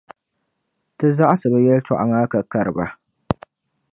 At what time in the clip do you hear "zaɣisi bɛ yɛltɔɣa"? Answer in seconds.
1.17-2.03